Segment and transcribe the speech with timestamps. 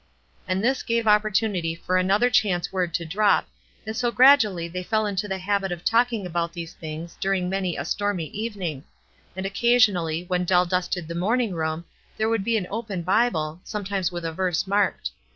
[0.47, 3.47] And this gave opportunity for another chance word to drop,
[3.85, 7.49] and so gradually they fell into the habit of talking about these things dur ing
[7.51, 8.83] many a stormy evening;
[9.35, 11.85] and occasionally, when Dell dusted the morning room,
[12.17, 15.11] there would be an open Bible, sometimes with a verse marked.